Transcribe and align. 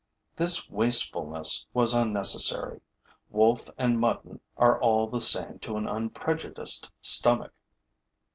This 0.35 0.67
wastefulness 0.67 1.67
was 1.75 1.93
unnecessary: 1.93 2.81
wolf 3.29 3.69
and 3.77 3.99
mutton 3.99 4.39
are 4.57 4.81
all 4.81 5.05
the 5.07 5.21
same 5.21 5.59
to 5.59 5.77
an 5.77 5.87
unprejudiced 5.87 6.89
stomach. 7.03 7.53